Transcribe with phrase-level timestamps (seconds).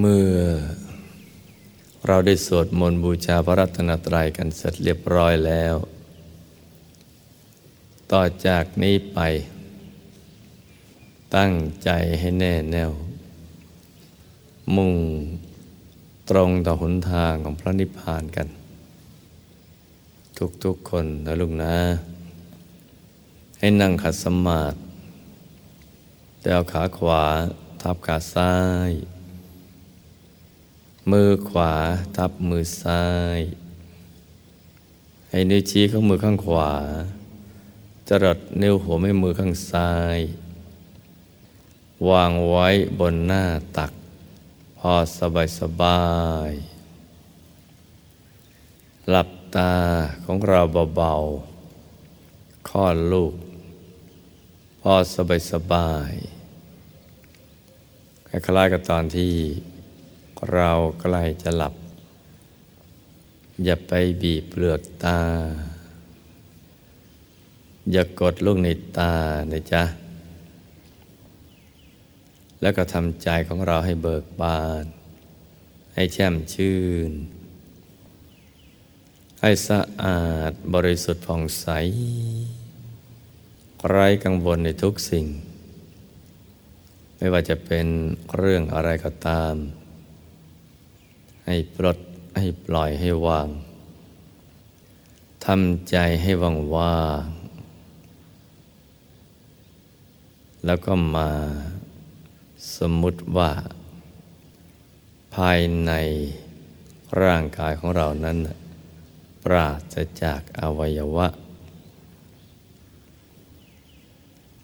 [0.00, 0.36] เมื่อ
[2.06, 5.76] เราได้สวดมนต์บูชาพระรัตนตรัยกันเสร็จเรียบร้อยแล้ว
[8.12, 9.18] ต่อจากนี้ไป
[11.36, 11.52] ตั้ง
[11.84, 12.92] ใจให้แน่แน่ว
[14.76, 14.94] มุ่ง
[16.30, 18.48] ตรงต่อหนทางของพระนิพพานกัน
[20.64, 21.76] ทุกๆคนนะลุงนะ
[23.58, 24.78] ให้นั่งขัดสมาธิ
[26.40, 27.24] แต่เอาขาขวา
[27.80, 28.54] ทับขาซ้า
[28.90, 28.92] ย
[31.10, 31.72] มือขวา
[32.16, 33.04] ทับมือซ้า
[33.38, 33.40] ย
[35.30, 36.72] ให้นิ้วชี้ของมือข้างขวา
[38.08, 40.18] จรดนิ้วหัวแม่มือข้างซ้าย
[42.08, 42.68] วางไว้
[42.98, 43.44] บนหน้า
[43.76, 43.92] ตัก
[44.78, 46.04] พอสบายสบา
[46.50, 46.52] ย
[49.10, 49.74] หลับตา
[50.24, 50.60] ของเรา
[50.96, 53.34] เบาๆคลอดลูก
[54.80, 56.12] พอสบายสบาย
[58.28, 59.34] คล้ายๆกับตอนที่
[60.50, 61.74] เราใกล้จะหลับ
[63.64, 65.20] อย่าไปบีบเปลือกตา
[67.92, 68.68] อย่ากดลูกใน
[68.98, 69.14] ตา
[69.52, 69.84] นะจ๊ะ
[72.60, 74.84] แล้วก็ทำใจของเราให้เบิกบาน
[75.94, 77.12] ให้แช่มชื่น
[79.40, 81.66] ให้สะอาดบริสุทธิ์ผ่องใส
[83.88, 85.26] ไร้กังวลในทุกสิ่ง
[87.16, 87.86] ไม่ว่าจะเป็น
[88.36, 89.54] เรื่องอะไรก็ตาม
[91.46, 91.98] ให้ปลด
[92.38, 93.48] ให้ปล่อยให้วาง
[95.44, 97.26] ทำใจให้ว่างว่าง
[100.64, 101.30] แล้วก็มา
[102.76, 103.50] สมมุติว่า
[105.34, 105.92] ภายใน
[107.22, 108.38] ร่างกายของเรานั้น
[109.44, 111.28] ปราศจากอวัยวะ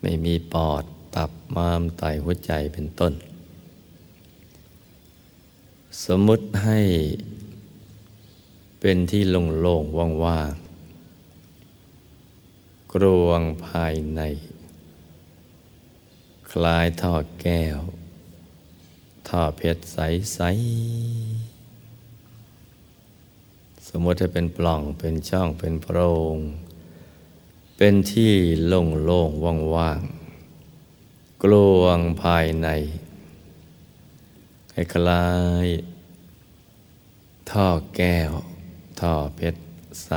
[0.00, 0.84] ไม่มีปอด
[1.16, 3.12] ตับม้ามไตหัวใจเป็นต้น
[6.04, 6.80] สมมุติให้
[8.80, 14.20] เป็นที่โล่งๆว่างๆกรวงภายใน
[16.50, 17.78] คล้ายท่อแก้ว
[19.28, 20.38] ท่อเพชรใส
[22.14, 25.98] ๆ สมมติให้เป็นปล่องเป็นช่องเป็นโพร
[26.34, 26.36] ง
[27.76, 28.32] เป็นที่
[28.66, 32.68] โล่งๆว่างๆกลวงภายใน
[34.92, 35.26] คล้า
[35.64, 35.66] ย
[37.50, 37.66] ท่อ
[37.96, 38.32] แก้ว
[39.00, 39.60] ท่อเพชร
[40.04, 40.10] ใส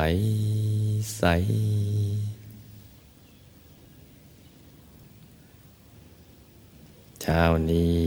[1.17, 1.23] ใส
[7.21, 7.41] เช้า
[7.71, 7.99] นี้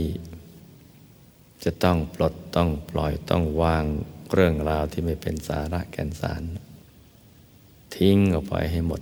[1.63, 3.85] จะต้องปลดต้องปล่อยต้องวาง
[4.33, 6.43] เรื่องราวที่ไม่เป็นสาระแก่นสาร
[7.95, 9.01] ทิ้งออกไปให้หมด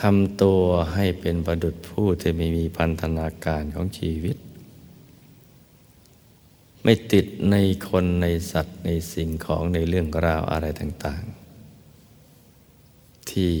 [0.00, 0.60] ทำตัว
[0.94, 4.36] ให้เป็นประดุจผู้ที่ไม่มีพันธนาการของชีวิต
[6.82, 7.56] ไม่ติดใน
[7.88, 11.24] คนในสัตว์ในสิ่งของในเรื่องราวอะไรต่าง
[12.46, 13.52] ๆ ที่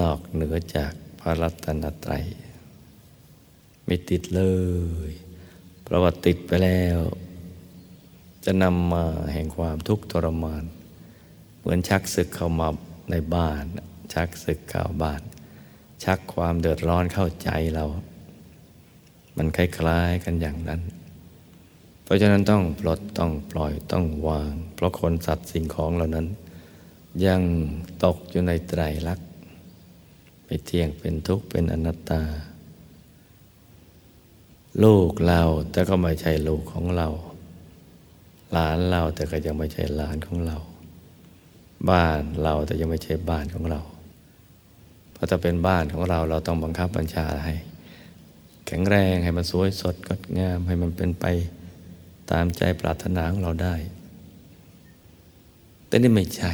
[0.00, 2.26] นอกเหนือจากพระรัตนตรัย
[3.84, 4.42] ไม่ติดเล
[5.08, 5.10] ย
[5.82, 6.98] เพราะว่าติดไปแล้ว
[8.44, 10.64] จะนำมาแห่งความทุกข์ทรมาน
[11.58, 12.68] เหมือนชักศึกเข้ามา
[13.10, 13.64] ในบ้าน
[14.14, 15.22] ชักศึกเข้าบ้าน
[16.04, 17.84] ชักความเดือดร้อนเข้าใจเรา
[19.36, 20.80] มันคล้ายๆกันอย่างนั้น
[22.04, 26.26] เพราะฉะนั้นต้องปลดต้องปล่อยต้องวาง เพราะคนสัตว์สิ่งของเหล่านั้น
[27.26, 27.40] ยัง
[28.04, 29.28] ตกอยู่ในไตรลักษณ์
[30.44, 32.22] ไม่เที่ยงเป็นทุกข์เป็นอนัตตา
[34.84, 37.08] ลูกเราแต่ก็ไม่ใช่ลูกของเรา
[38.52, 40.56] หลานเราแต่ก็ยังไม่ใช่หลานของเรา
[41.90, 43.80] บ้านเราแต่ยังไม่ใช่บ้านของเรา
[45.12, 47.54] เพราะถ้าเป็นบ้านของเราเราต้องบังคับบัญชาให้
[48.66, 51.26] แข็งแรงให้มันสวยสดงดงามให้มันเป็นไป
[52.30, 53.74] ตามใจปรารถนาของเราได้
[55.86, 56.52] แต่นี่ไม่ใช่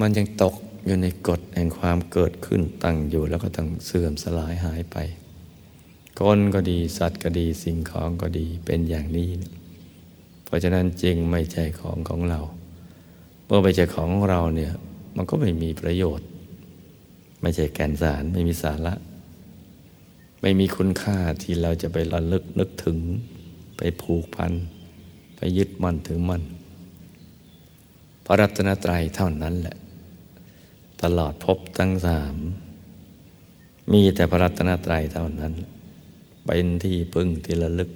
[0.00, 0.54] มันยังตก
[0.86, 4.96] อยู่ในกฎแห่งความเกิดขึ้นตั้งอยู่แล้วก็ต้องเสื่อมสลายหายไป
[6.18, 9.30] คนก็ดีสัตว์ก็ดีสิ่งของก็ดีเป็นอย่างนี้
[10.44, 12.40] เพราะฉะนั้นจริงไม่ใช่ของของเรา
[13.46, 14.72] เมื่อไม่ใช่ของเราเนี่ย
[15.16, 16.28] มันก็ไม่มีประโยชน์
[17.42, 18.94] ไม่ใช่แก่นสารไม่มีสาระ
[20.40, 22.98] ไม่มีคุณค่าที่เราจะไประลึกนึกถึง
[23.80, 24.52] ไปผูกพัน
[25.36, 26.42] ไปยึดมั่นถึงมั่น
[28.24, 29.76] พระรัตนตรัยเท่านั้นแหละ
[31.02, 32.36] ตลอดพบทั้งสาม
[33.92, 35.52] มีแต่พระรัตนตรัยเท่านั้น
[36.44, 37.90] เป็นที่พึ่งที่ระลึก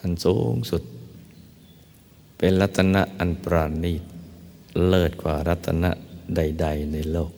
[0.00, 0.82] อันสูงสุด
[2.38, 4.02] เป็นรัตนะอันปราณีต
[4.88, 5.90] เลิศกว่ารัตนะ
[6.36, 7.32] ใด ๆ ในโลก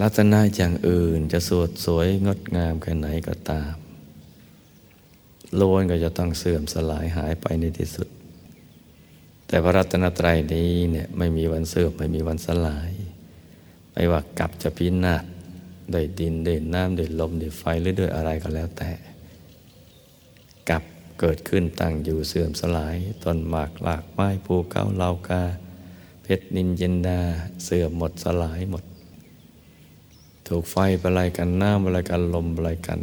[0.00, 3.74] ลักษณะอย่างอื่นจะสวดสวยงดงามแค่ไหนก็ตาม
[5.60, 8.08] ล้วนก็จะต้องเสื่อมสลายหายไปในที่สุด
[9.46, 12.92] แต่พระรัตนตรัยนี้เนี่ยไม่มีวันเสื่อมไม่มีวันสลาย
[13.92, 15.24] ไม่ว่ากับจะพินาศ
[15.94, 18.90] ด้วยดินด้วยน้ำด้วยลมด้วยไฟหรือด้วยอะไรก็แล้วแต่
[20.68, 20.82] กับ
[21.20, 25.42] เกิดขึ้นตั้งอยู่เสื่อมสลายต้นหมากหลากไม้ภูเขาเลากา
[26.22, 27.20] เพชรนินเยนดา
[27.64, 28.84] เสื่อมหมดสลายหมด
[30.46, 33.00] ถูกไฟอะไรกันน้ำอะไรกันลมอะไรกัน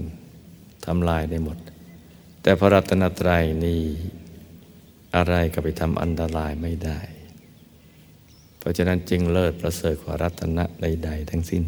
[0.86, 1.58] ทำลายได้หมด
[2.46, 3.82] แต่พระรัตนตรัยนี่
[5.16, 7.00] อะไรก็ไปทำอันตรายไม่ได้
[8.58, 11.64] เพราะฉะนั้นจึงเลิศประเสริฐกว่ารัตนะใด ๆ ทั้งสิ้น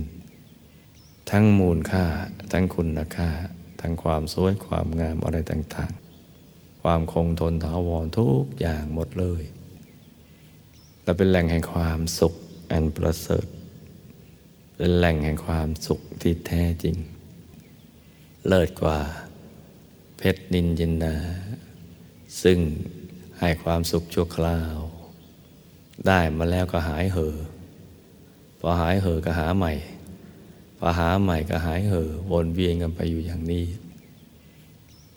[1.31, 2.05] ทั้งมูลค่า
[2.51, 3.29] ทั้งคุณค่า
[3.81, 9.43] ทั้งความสวยความงามอะไรต่างๆ ความคงทนถาวรทุกอย่างหมดเลย
[11.03, 12.33] และเป็นแหล่งแห่งความสุข
[12.71, 13.45] อันประเสริฐ
[14.75, 16.95] เป็นแหล่งแห่งความสุขที่แท้จริง
[18.47, 18.99] เลิศกว่า
[20.17, 21.17] เพชรนินยินดา
[22.43, 22.59] ซึ่ง
[23.39, 24.77] ให้ความสุขชั่วคราว
[26.07, 27.37] ได้มาแล้วก็หายเห่อ
[28.59, 29.73] พอหายเห่อก็หาใหม่
[30.77, 33.65] พอหาใหม่ก็หายเห่อวนเวียนกันไปอยู่อย่างนี้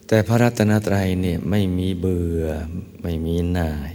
[0.07, 2.45] แต่พระรัตนตรัยเนี่ยไม่มีเบื่อ
[3.03, 3.95] ไม่มีหน่าย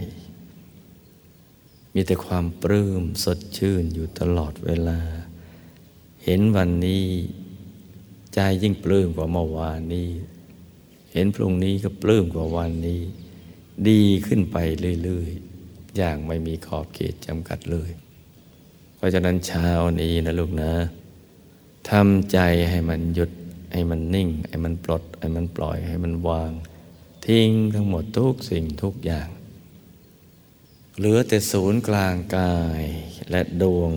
[1.94, 5.00] มีแต่ความปลื้มสดชื่นอยู่ตลอดเวลา
[6.24, 7.04] เห็นวันนี้
[8.34, 10.08] ใจยิ่งปลื้มกว่าเมื่อวานนี้
[11.18, 13.00] เห็นพรุ่งนี้ก็ปลื้มกว่าวันนี้
[13.88, 14.56] ดีขึ้นไป
[15.02, 17.90] เรื่อยๆ อย่างไม่มีขอบเขตจำกัดเลย
[18.96, 19.68] เพราะฉะนั้นเช้า
[20.00, 20.72] นี้นะลูกนะ
[21.90, 22.38] ทำใจ
[22.70, 23.30] ให้มันหยุด
[23.72, 26.52] ให้มันนิ่ง ให้มันปลด ให้มันปล่อย ให้มันวาง
[27.26, 29.28] ทิ้งทั้งหมดทุกสิ่งทุกอย่าง
[30.98, 32.84] เหลือแต่ศูนย์กลางกาย
[33.30, 33.92] และดวง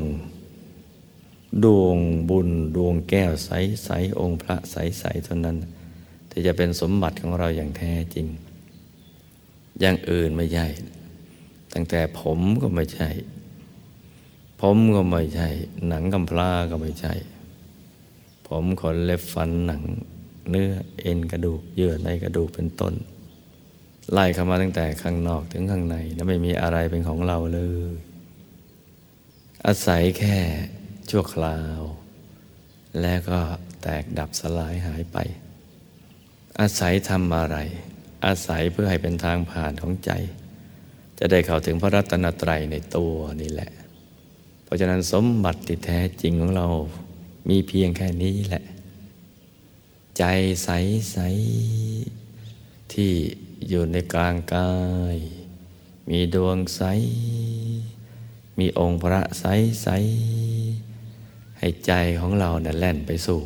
[1.66, 1.98] ดวง
[2.30, 3.50] บุญ ดวงแก้วใส
[3.86, 3.89] ใส
[4.19, 5.57] องค์พระใสใสเท่านั้น
[6.39, 8.27] ที่จะเป็นสมบัติของเราอย่างแท้จริง
[9.80, 10.68] อย่างอื่นไม่ใช่
[11.74, 13.09] ตั้งแต่ผมก็ไม่ใช่
[14.62, 15.50] ผมก็ไม่ใช่
[15.88, 17.13] หนังกำพร้าก็ไม่ใช่
[18.47, 19.83] ผมขนเล็บฟันหนัง
[20.50, 20.71] เนื้อ
[21.01, 22.94] เอ็นกระดูกเยื่อในกระดูกเป็นต้น
[24.12, 27.59] ไล่เข้ามาตั้งแต่ข้างนอกถึงข้างใน แล้วไม่มีอะไรเป็นของเราเล
[27.94, 27.95] ย
[29.65, 30.38] อาศัยแค่
[31.09, 31.81] ชั่วคราว
[33.01, 33.39] แล้วก็
[33.81, 35.19] แตกดับสลายหายไป
[36.59, 37.57] อาศัยทำอะไร
[38.25, 40.11] อาศัยเพื่อให้เป็นทางผ่านของใจ
[41.19, 43.71] จะได้เข้าถึงพระรัตนตรัยในตัวนี่แหละ
[44.63, 46.67] เพราะฉะนั้นสมบัติที่แท้จริงของเรา
[47.50, 48.63] มีเพียงแค่นี้แหละ
[50.17, 50.23] ใจ
[50.63, 50.69] ใส
[51.11, 51.17] ใส
[52.94, 53.11] ที่
[53.69, 54.73] อยู่ในกลางกา
[55.15, 55.17] ย
[56.09, 56.81] มีดวงใส
[58.59, 59.45] มีองค์พระใส
[59.83, 59.88] ใส
[61.59, 63.39] ให้ใจของเราเนี่ยแล่นไปสู่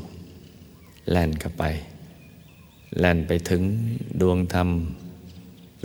[1.11, 1.65] แล่นเข้าไป
[2.99, 3.63] แล่นไปถึง
[4.21, 4.69] ดวงธรรม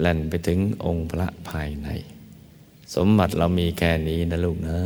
[0.00, 1.88] แล่นไปถึงองค์พระภายใน
[2.94, 4.78] สมบัติเรามีแค่นี้นะลูกนะ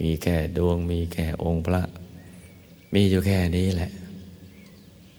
[0.00, 1.82] มีแค่ดวงมีแค่องค์พระ
[2.94, 3.90] มีอยู่แค่นี้แหละ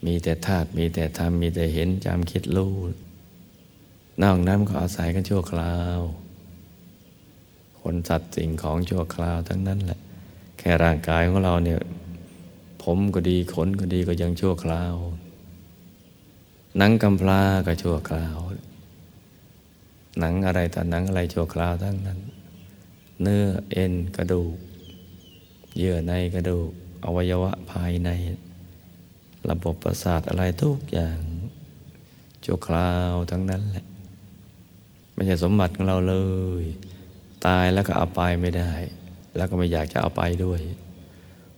[0.05, 2.73] มีแต่ธาตุมีแต่ธรรม มีแต่เห็นจำคิดรู้
[4.21, 5.99] นอกนั้นก็อาศัยกันชั่วคราว
[7.79, 9.99] คนสัตว์สิ่งของชั่วคราวทั้งนั้นแหละ
[10.57, 11.79] แค่ร่างกายของเราเนี่ย
[12.83, 14.95] ผมก็ดีขนก็ดีก็ยังชั่วคราว
[16.77, 18.37] หนังกำพร้าก็ชั่วคราว
[20.19, 22.19] หนังอะไรแต่หนังอะไรชั่วคราวทั้งนั้น
[23.21, 24.55] เนื้อเอ็นกระดูก
[25.77, 26.69] เยื่อในกระดูก
[27.05, 28.09] อวัยวะภายใน
[29.49, 31.19] ระบบประสาทอะไรทุกอย่าง
[32.45, 33.85] ชั่วคราวทั้งนั้นแหละ
[35.13, 36.15] ไม่ใช่สมบัติของเราเล
[36.61, 36.63] ย
[37.45, 38.71] ตายแล้วก็เอาไปไม่ได้
[39.35, 40.61] แล้วก็ไม่อยากจะเอาไปด้วย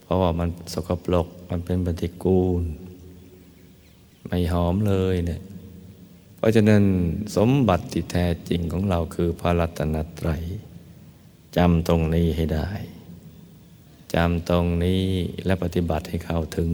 [0.01, 2.63] เพราะว่ามันสกปรกมันเป็นปฏิกูล
[4.27, 5.41] ไม่หอมเลยเนี่ย
[6.37, 6.83] เพราะฉะนั้น
[7.35, 10.43] สมบัติที่แท้จริงของเราคือพระรัตนตรัย
[11.57, 12.69] จำตรงนี้ให้ได้
[14.13, 15.03] จำตรงนี้
[15.45, 16.71] และปฏิบัติให้เข้าถึง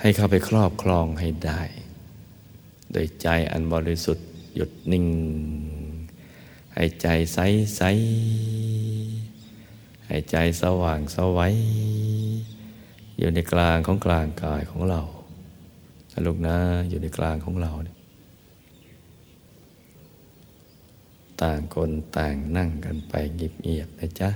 [0.00, 1.62] ให้เข้าไปครอบครองให้ได้
[2.92, 5.06] โดยใจอันบริสุทธิ์หยุดนิ่ง
[6.74, 7.38] ให้ใจใส
[7.76, 7.82] ใส
[10.06, 11.54] ให้ใจสว่างสวัย
[13.18, 15.00] อยู่ในกลางของกลางกายของเรา
[16.26, 16.56] ลูกนะ
[16.88, 17.96] อยู่ในกลางของเราเนี่ย
[21.42, 24.30] ต่างคนต่างนั่งกันไปเงียบๆนะจ๊ะ